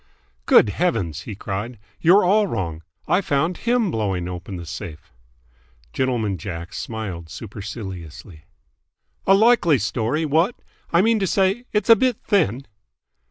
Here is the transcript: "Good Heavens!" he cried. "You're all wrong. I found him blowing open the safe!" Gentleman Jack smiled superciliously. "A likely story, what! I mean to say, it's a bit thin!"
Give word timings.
"Good 0.47 0.69
Heavens!" 0.69 1.21
he 1.29 1.35
cried. 1.35 1.77
"You're 1.99 2.25
all 2.25 2.47
wrong. 2.47 2.81
I 3.07 3.21
found 3.21 3.57
him 3.57 3.91
blowing 3.91 4.27
open 4.27 4.55
the 4.55 4.65
safe!" 4.65 5.13
Gentleman 5.93 6.39
Jack 6.39 6.73
smiled 6.73 7.29
superciliously. 7.29 8.45
"A 9.27 9.35
likely 9.35 9.77
story, 9.77 10.25
what! 10.25 10.55
I 10.91 11.03
mean 11.03 11.19
to 11.19 11.27
say, 11.27 11.65
it's 11.71 11.87
a 11.91 11.95
bit 11.95 12.17
thin!" 12.25 12.65